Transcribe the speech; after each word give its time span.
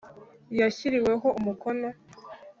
yashyiriweho 0.59 1.27
umukono 1.39 1.87